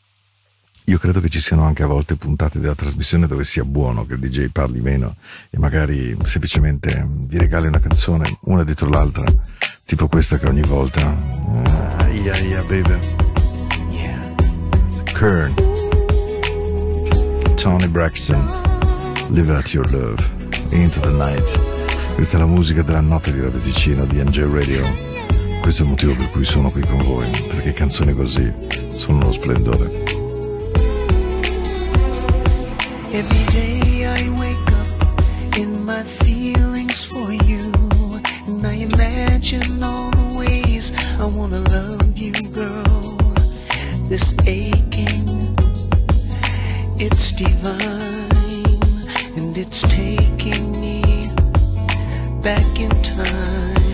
io 0.87 0.97
credo 0.99 1.19
che 1.19 1.29
ci 1.29 1.41
siano 1.41 1.65
anche 1.65 1.83
a 1.83 1.87
volte 1.87 2.15
puntate 2.15 2.59
della 2.59 2.75
trasmissione 2.75 3.27
dove 3.27 3.43
sia 3.43 3.65
buono 3.65 4.05
che 4.05 4.13
il 4.13 4.19
DJ 4.19 4.49
parli 4.49 4.79
meno 4.81 5.15
e 5.49 5.57
magari 5.57 6.15
semplicemente 6.23 7.05
vi 7.09 7.39
regali 7.39 7.67
una 7.67 7.79
canzone 7.79 8.37
una 8.41 8.63
dietro 8.63 8.87
l'altra, 8.87 9.25
tipo 9.85 10.07
questa 10.07 10.39
che 10.39 10.47
ogni 10.47 10.61
volta. 10.61 11.15
Ah, 11.65 12.07
yeah, 12.09 12.35
yeah, 12.37 12.63
baby. 12.63 12.97
Kern. 15.13 15.53
Tony 17.55 17.87
Braxton. 17.87 18.43
Live 19.29 19.51
out 19.51 19.71
your 19.73 19.89
love. 19.91 20.23
Into 20.71 20.99
the 20.99 21.11
night. 21.11 22.13
Questa 22.15 22.37
è 22.37 22.39
la 22.39 22.47
musica 22.47 22.81
della 22.81 23.01
notte 23.01 23.31
di 23.31 23.39
Radio 23.39 23.59
Ticino 23.59 24.05
di 24.05 24.21
NJ 24.21 24.51
Radio. 24.51 24.83
Questo 25.61 25.83
è 25.83 25.85
il 25.85 25.91
motivo 25.91 26.15
per 26.15 26.29
cui 26.31 26.43
sono 26.43 26.69
qui 26.69 26.81
con 26.81 26.97
voi, 26.97 27.27
perché 27.47 27.73
canzoni 27.73 28.13
così 28.13 28.51
sono 28.89 29.17
uno 29.17 29.31
splendore. 29.31 29.83
Every 33.11 33.45
day 33.51 33.84
all 39.53 40.09
the 40.09 40.37
ways 40.39 40.91
I 41.19 41.25
wanna 41.25 41.59
love 41.59 42.17
you, 42.17 42.31
girl. 42.31 43.15
This 44.09 44.33
aching, 44.47 45.55
it's 46.97 47.31
divine. 47.31 48.81
And 49.37 49.55
it's 49.55 49.83
taking 49.83 50.71
me 50.81 51.29
back 52.41 52.79
in 52.79 52.89
time. 53.03 53.84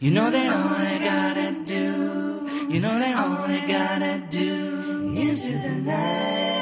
You 0.00 0.12
know 0.12 0.30
that 0.30 0.46
all 0.46 0.76
I 0.76 0.98
gotta 1.02 1.64
do, 1.64 2.72
you 2.72 2.80
know 2.80 2.88
that 2.88 3.16
all 3.18 3.46
I 3.46 3.64
gotta 3.66 4.22
do 4.30 5.12
into 5.16 5.58
the 5.58 5.74
night. 5.74 6.57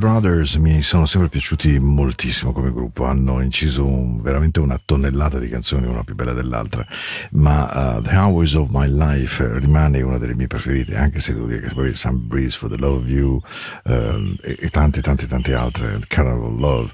Brothers 0.00 0.54
mi 0.54 0.80
sono 0.80 1.04
sempre 1.04 1.28
piaciuti 1.28 1.78
moltissimo 1.78 2.52
come 2.52 2.72
gruppo, 2.72 3.04
hanno 3.04 3.42
inciso 3.42 3.84
un- 3.84 4.22
veramente 4.22 4.58
una 4.58 4.80
tonnellata 4.82 5.38
di 5.38 5.46
canzoni, 5.50 5.86
una 5.86 6.02
più 6.04 6.14
bella 6.14 6.32
dell'altra, 6.32 6.86
ma 7.32 7.98
uh, 7.98 8.00
The 8.00 8.16
Hours 8.16 8.54
of 8.54 8.70
My 8.70 8.88
Life 8.88 9.58
rimane 9.58 10.00
una 10.00 10.16
delle 10.16 10.34
mie 10.34 10.46
preferite, 10.46 10.96
anche 10.96 11.20
se 11.20 11.34
devo 11.34 11.46
dire 11.46 11.60
che 11.60 11.74
poi 11.74 11.94
Some 11.94 12.16
Breeze 12.22 12.56
for 12.56 12.70
the 12.70 12.78
Love 12.78 13.02
of 13.02 13.08
You 13.10 13.40
ehm, 13.84 14.36
e, 14.40 14.56
e 14.58 14.68
tante 14.70 15.02
tante 15.02 15.26
tante 15.26 15.52
altre, 15.54 15.98
Carnival 16.08 16.58
Love. 16.58 16.92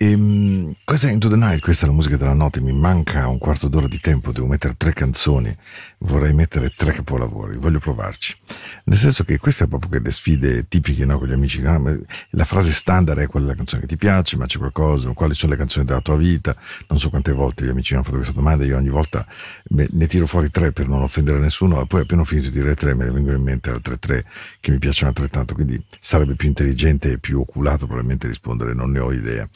Ehm, 0.00 0.76
questa 0.84 1.08
è 1.08 1.10
Into 1.10 1.28
the 1.28 1.34
Night, 1.34 1.58
questa 1.58 1.84
è 1.84 1.88
la 1.88 1.94
musica 1.94 2.16
della 2.16 2.32
notte, 2.32 2.60
mi 2.60 2.72
manca 2.72 3.26
un 3.26 3.38
quarto 3.38 3.66
d'ora 3.66 3.88
di 3.88 3.98
tempo, 3.98 4.30
devo 4.30 4.46
mettere 4.46 4.74
tre 4.76 4.92
canzoni, 4.92 5.52
vorrei 5.98 6.32
mettere 6.32 6.70
tre 6.70 6.92
capolavori, 6.92 7.56
voglio 7.56 7.80
provarci. 7.80 8.36
Nel 8.84 8.96
senso 8.96 9.24
che 9.24 9.38
queste 9.38 9.64
sono 9.64 9.76
proprio 9.76 10.00
quelle 10.00 10.12
sfide 10.14 10.68
tipiche 10.68 11.04
no, 11.04 11.18
con 11.18 11.26
gli 11.26 11.32
amici? 11.32 11.60
Ma 11.62 11.98
la 12.30 12.44
frase 12.44 12.70
standard 12.70 13.18
è 13.18 13.26
quella 13.26 13.46
della 13.46 13.56
canzone 13.56 13.80
che 13.80 13.88
ti 13.88 13.96
piace, 13.96 14.36
ma 14.36 14.46
c'è 14.46 14.58
qualcosa, 14.58 15.12
quali 15.14 15.34
sono 15.34 15.50
le 15.50 15.58
canzoni 15.58 15.84
della 15.84 16.00
tua 16.00 16.16
vita, 16.16 16.56
non 16.86 17.00
so 17.00 17.10
quante 17.10 17.32
volte 17.32 17.64
gli 17.64 17.70
amici 17.70 17.90
mi 17.90 17.98
hanno 17.98 18.04
fatto 18.04 18.18
questa 18.18 18.36
domanda, 18.36 18.64
io 18.64 18.76
ogni 18.76 18.90
volta 18.90 19.26
ne 19.70 20.06
tiro 20.06 20.28
fuori 20.28 20.48
tre 20.52 20.70
per 20.70 20.86
non 20.86 21.02
offendere 21.02 21.40
nessuno, 21.40 21.82
e 21.82 21.86
poi 21.88 22.02
appena 22.02 22.20
ho 22.20 22.24
finito 22.24 22.50
di 22.50 22.60
dire 22.60 22.76
tre 22.76 22.94
me 22.94 23.06
ne 23.06 23.10
vengono 23.10 23.36
in 23.36 23.42
mente 23.42 23.70
altre 23.70 23.98
tre 23.98 24.24
che 24.60 24.70
mi 24.70 24.78
piacciono 24.78 25.08
altrettanto, 25.08 25.54
quindi 25.54 25.82
sarebbe 25.98 26.36
più 26.36 26.46
intelligente 26.46 27.10
e 27.10 27.18
più 27.18 27.40
oculato 27.40 27.86
probabilmente 27.86 28.28
rispondere, 28.28 28.74
non 28.74 28.92
ne 28.92 29.00
ho 29.00 29.12
idea 29.12 29.48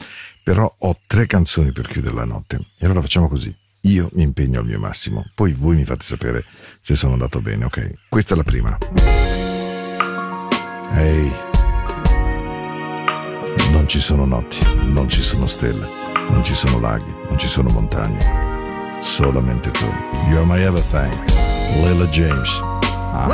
però 0.43 0.71
ho 0.77 0.99
tre 1.07 1.25
canzoni 1.25 1.71
per 1.71 1.87
chiudere 1.87 2.15
la 2.15 2.25
notte. 2.25 2.59
E 2.77 2.85
allora 2.85 3.01
facciamo 3.01 3.29
così. 3.29 3.55
Io 3.81 4.09
mi 4.13 4.23
impegno 4.23 4.59
al 4.59 4.65
mio 4.65 4.79
massimo, 4.79 5.25
poi 5.35 5.51
voi 5.51 5.77
mi 5.77 5.85
fate 5.85 6.03
sapere 6.03 6.45
se 6.79 6.95
sono 6.95 7.13
andato 7.13 7.41
bene, 7.41 7.65
ok? 7.65 7.91
Questa 8.07 8.33
è 8.33 8.37
la 8.37 8.43
prima. 8.43 8.77
Ehi, 10.95 11.31
non 13.71 13.87
ci 13.87 13.99
sono 13.99 14.25
notti, 14.25 14.59
non 14.83 15.09
ci 15.09 15.21
sono 15.21 15.47
stelle, 15.47 15.85
non 16.29 16.43
ci 16.43 16.53
sono 16.53 16.79
laghi, 16.79 17.13
non 17.27 17.37
ci 17.37 17.47
sono 17.47 17.69
montagne. 17.69 19.01
Solamente 19.01 19.69
tu. 19.71 19.85
You're 20.29 20.45
my 20.45 20.61
everything. 20.61 21.11
Lila 21.81 22.05
James. 22.05 22.57
Ah. 23.11 23.25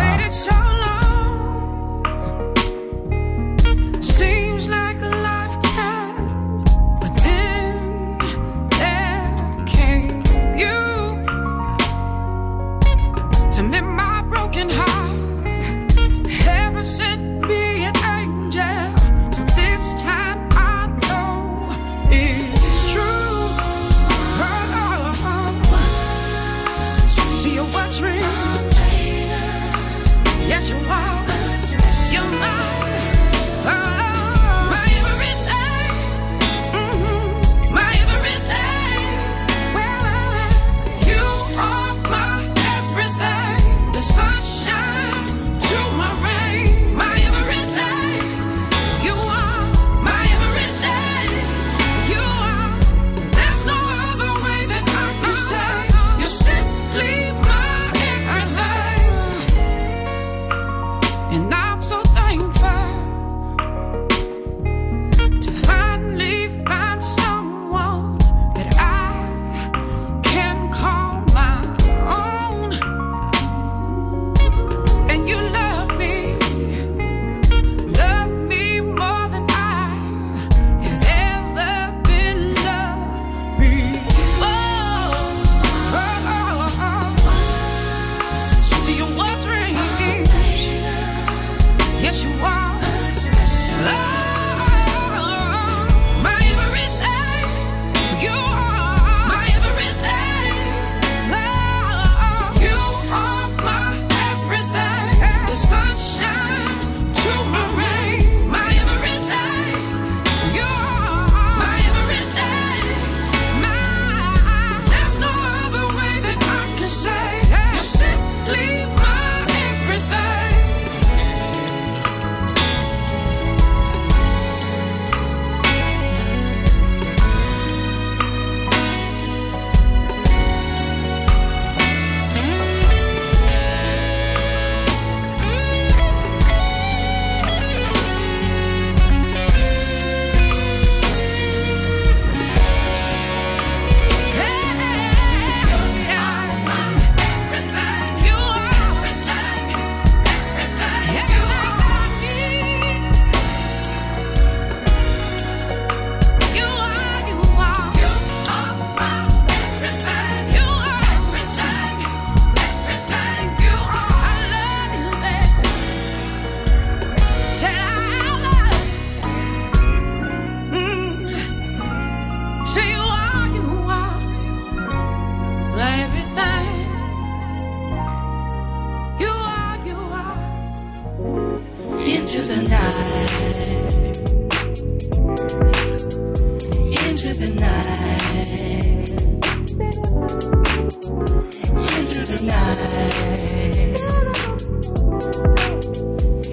Night. 192.41 192.77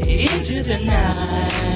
Into 0.07 0.63
the 0.63 0.77
night. 0.85 1.67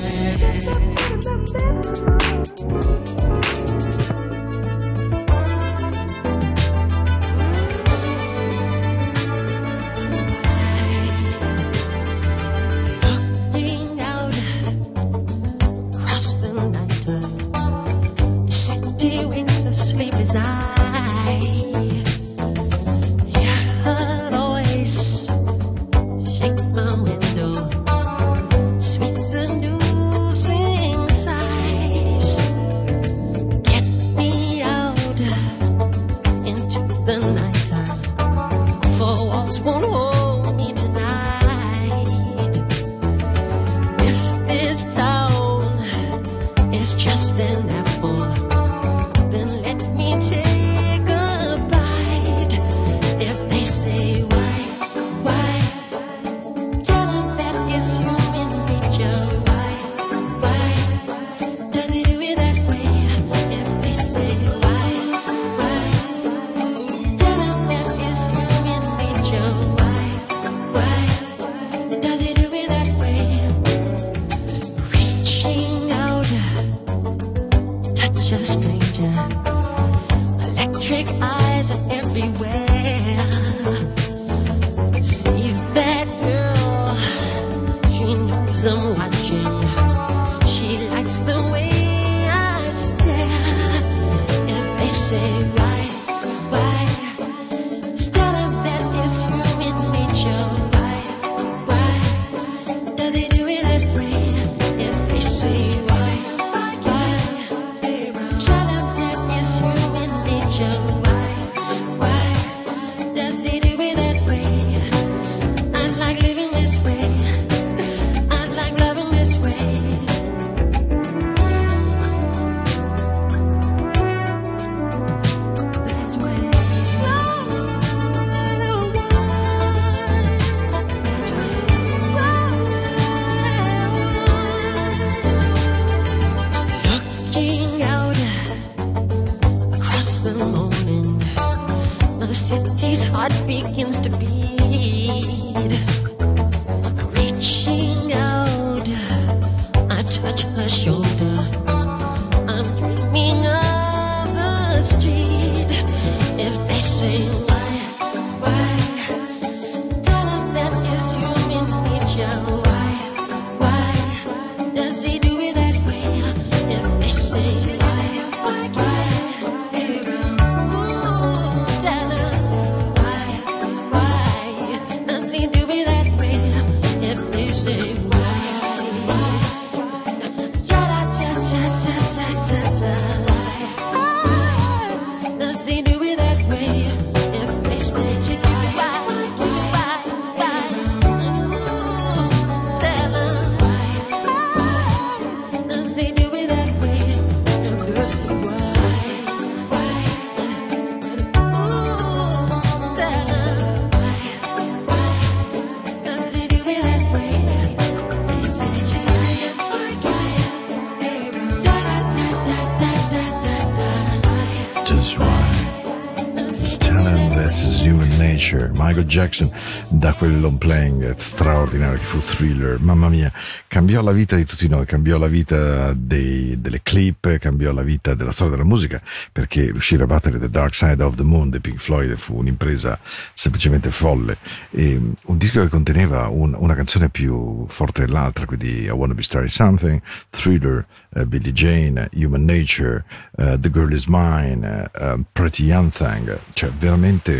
Tell 217.50 217.58
him 217.58 217.62
that's 217.62 217.62
his 217.62 217.82
human 217.82 218.08
nature. 218.16 218.70
Michael 218.74 219.04
Jackson 219.06 219.50
da 219.90 220.12
quel 220.12 220.40
long 220.40 220.56
playing 220.58 221.14
straordinario 221.16 221.98
che 221.98 222.04
fu 222.04 222.18
thriller, 222.20 222.78
mamma 222.78 223.08
mia, 223.08 223.32
cambiò 223.66 224.02
la 224.02 224.12
vita 224.12 224.36
di 224.36 224.44
tutti 224.44 224.68
noi, 224.68 224.86
cambiò 224.86 225.18
la 225.18 225.26
vita 225.26 225.92
dei- 225.94 226.60
delle 226.60 226.80
clip, 226.82 227.38
cambiò 227.38 227.72
la 227.72 227.82
vita 227.82 228.14
della 228.14 228.30
storia 228.30 228.56
della 228.56 228.68
musica, 228.68 229.00
perché 229.32 229.72
riuscire 229.72 230.04
a 230.04 230.06
battere 230.06 230.38
The 230.38 230.48
Dark 230.48 230.74
Side 230.74 231.02
of 231.02 231.16
the 231.16 231.24
Moon 231.24 231.50
dei 231.50 231.60
Pink 231.60 231.80
Floyd 231.80 232.14
fu 232.16 232.36
un'impresa 232.36 232.98
semplicemente 233.34 233.90
folle. 233.90 234.36
E 234.70 235.00
un 235.24 235.36
disco 235.38 235.60
che 235.60 235.68
conteneva 235.68 236.28
un- 236.28 236.54
una 236.56 236.74
canzone 236.74 237.08
più 237.10 237.64
forte 237.66 238.04
dell'altra, 238.06 238.46
quindi 238.46 238.84
I 238.84 238.90
Wanna 238.90 239.14
Be 239.14 239.22
Starting 239.22 239.50
Something, 239.50 240.00
Thriller, 240.30 240.86
eh, 241.14 241.26
Billie 241.26 241.52
Jane, 241.52 242.08
Human 242.14 242.44
Nature, 242.44 243.04
eh, 243.36 243.58
The 243.58 243.70
Girl 243.70 243.92
Is 243.92 244.06
Mine, 244.06 244.88
um, 245.00 245.24
Pretty 245.32 245.64
Young 245.64 245.90
Thing, 245.90 246.38
cioè 246.52 246.70
veramente 246.78 247.39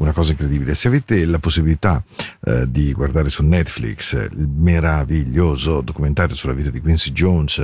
una 0.00 0.12
cosa 0.12 0.30
incredibile. 0.32 0.74
Se 0.74 0.88
avete 0.88 1.24
la 1.26 1.38
possibilità 1.38 2.02
eh, 2.44 2.70
di 2.70 2.92
guardare 2.92 3.28
su 3.28 3.44
Netflix 3.44 4.14
il 4.14 4.48
meraviglioso 4.48 5.82
documentario 5.82 6.34
sulla 6.34 6.54
vita 6.54 6.70
di 6.70 6.80
Quincy 6.80 7.12
Jones, 7.12 7.58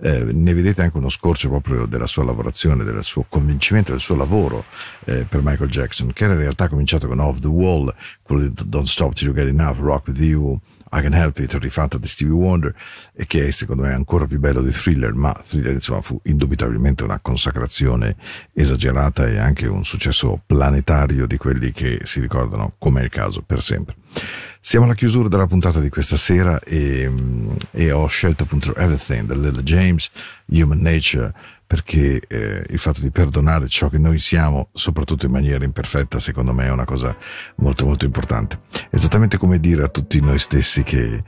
eh, 0.00 0.24
ne 0.30 0.54
vedete 0.54 0.82
anche 0.82 0.98
uno 0.98 1.08
scorcio 1.08 1.48
proprio 1.48 1.86
della 1.86 2.06
sua 2.06 2.24
lavorazione, 2.24 2.84
del 2.84 3.02
suo 3.02 3.24
convincimento, 3.28 3.90
del 3.90 4.00
suo 4.00 4.16
lavoro 4.16 4.64
eh, 5.04 5.24
per 5.28 5.40
Michael 5.42 5.70
Jackson, 5.70 6.12
che 6.12 6.24
era 6.24 6.34
in 6.34 6.40
realtà 6.40 6.68
cominciato 6.68 7.08
con 7.08 7.18
Off 7.20 7.40
the 7.40 7.48
Wall, 7.48 7.92
quello 8.22 8.42
di 8.42 8.52
Don't 8.66 8.86
Stop 8.86 9.14
Till 9.14 9.28
You 9.28 9.36
Get 9.36 9.48
Enough, 9.48 9.78
Rock 9.78 10.08
With 10.08 10.20
You, 10.20 10.60
I 10.92 11.00
Can 11.00 11.14
Help 11.14 11.38
It, 11.38 11.54
rifatta 11.54 11.98
di 11.98 12.06
Stevie 12.06 12.34
Wonder, 12.34 12.74
e 13.14 13.26
che 13.26 13.46
è 13.46 13.50
secondo 13.50 13.82
me 13.82 13.92
ancora 13.92 14.26
più 14.26 14.38
bello 14.38 14.62
di 14.62 14.70
Thriller, 14.70 15.14
ma 15.14 15.32
Thriller 15.46 15.72
insomma 15.72 16.02
fu 16.02 16.20
indubitabilmente 16.24 17.04
una 17.04 17.18
consacrazione 17.18 18.16
esagerata 18.52 19.26
e 19.26 19.38
anche 19.38 19.66
un 19.66 19.84
successo 19.84 20.40
planetario 20.44 21.26
di 21.26 21.36
quelli 21.36 21.72
che 21.72 21.77
si 22.02 22.20
ricordano, 22.20 22.74
come 22.78 23.00
è 23.00 23.04
il 23.04 23.10
caso, 23.10 23.42
per 23.42 23.62
sempre. 23.62 23.96
Siamo 24.60 24.84
alla 24.84 24.94
chiusura 24.94 25.28
della 25.28 25.46
puntata 25.46 25.80
di 25.80 25.88
questa 25.88 26.16
sera 26.16 26.58
e, 26.60 27.10
e 27.70 27.90
ho 27.92 28.06
scelto 28.06 28.42
appunto 28.42 28.74
Everything, 28.74 29.26
da 29.26 29.34
Little 29.34 29.62
James, 29.62 30.10
Human 30.46 30.78
Nature, 30.78 31.32
perché 31.66 32.20
eh, 32.26 32.64
il 32.68 32.78
fatto 32.78 33.00
di 33.00 33.10
perdonare 33.10 33.68
ciò 33.68 33.88
che 33.88 33.98
noi 33.98 34.18
siamo, 34.18 34.70
soprattutto 34.72 35.26
in 35.26 35.32
maniera 35.32 35.64
imperfetta, 35.64 36.18
secondo 36.18 36.52
me 36.52 36.66
è 36.66 36.70
una 36.70 36.84
cosa 36.84 37.16
molto 37.56 37.84
molto 37.84 38.04
importante. 38.04 38.60
Esattamente 38.90 39.36
come 39.36 39.60
dire 39.60 39.84
a 39.84 39.88
tutti 39.88 40.20
noi 40.20 40.38
stessi 40.38 40.82
che 40.82 41.22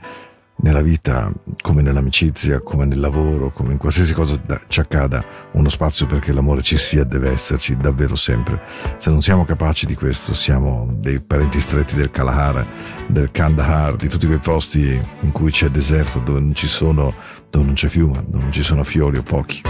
nella 0.61 0.81
vita, 0.81 1.31
come 1.61 1.81
nell'amicizia, 1.81 2.59
come 2.61 2.85
nel 2.85 2.99
lavoro, 2.99 3.51
come 3.51 3.71
in 3.71 3.77
qualsiasi 3.77 4.13
cosa 4.13 4.39
ci 4.67 4.79
accada, 4.79 5.23
uno 5.53 5.69
spazio 5.69 6.05
perché 6.05 6.33
l'amore 6.33 6.61
ci 6.61 6.77
sia 6.77 7.03
deve 7.03 7.31
esserci 7.31 7.75
davvero 7.77 8.15
sempre. 8.15 8.61
Se 8.97 9.09
non 9.09 9.21
siamo 9.21 9.43
capaci 9.43 9.85
di 9.85 9.95
questo, 9.95 10.33
siamo 10.33 10.87
dei 10.97 11.19
parenti 11.19 11.59
stretti 11.59 11.95
del 11.95 12.11
Kalahar, 12.11 12.67
del 13.07 13.31
Kandahar, 13.31 13.95
di 13.95 14.07
tutti 14.07 14.27
quei 14.27 14.39
posti 14.39 14.99
in 15.21 15.31
cui 15.31 15.51
c'è 15.51 15.69
deserto, 15.69 16.19
dove 16.19 16.39
non 16.39 16.53
ci 16.53 16.67
sono, 16.67 17.13
dove 17.49 17.65
non 17.65 17.73
c'è 17.73 17.87
fiume, 17.87 18.23
dove 18.27 18.43
non 18.43 18.51
ci 18.51 18.63
sono 18.63 18.83
fiori 18.83 19.17
o 19.17 19.23
pochi. 19.23 19.61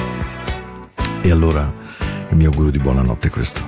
E 1.23 1.31
allora 1.31 1.71
il 2.29 2.35
mio 2.35 2.49
augurio 2.49 2.71
di 2.71 2.79
buonanotte 2.79 3.27
è 3.27 3.31
questo, 3.31 3.61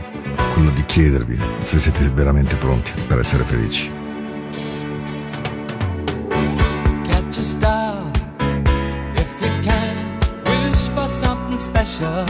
quello 0.54 0.72
di 0.72 0.84
chiedervi 0.86 1.40
se 1.64 1.80
siete 1.80 2.10
veramente 2.10 2.56
pronti 2.58 2.92
per 3.08 3.20
essere 3.20 3.44
felici. 3.44 4.03
想 11.94 12.26